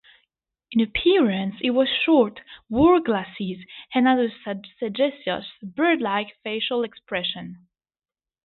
In 0.71 0.81
appearance 0.81 1.57
he 1.59 1.69
was 1.69 1.87
short, 1.87 2.39
wore 2.67 2.99
glasses, 2.99 3.57
and 3.93 4.07
had 4.07 4.17
a 4.17 4.63
sagacious, 4.79 5.45
bird-like 5.61 6.37
facial 6.41 6.83
expression. 6.83 7.67